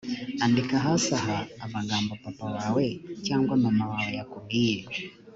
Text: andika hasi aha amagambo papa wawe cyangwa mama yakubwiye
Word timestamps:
andika 0.45 0.75
hasi 0.85 1.09
aha 1.19 1.37
amagambo 1.65 2.11
papa 2.23 2.45
wawe 2.55 2.85
cyangwa 3.25 3.53
mama 3.63 3.85
yakubwiye 4.17 4.83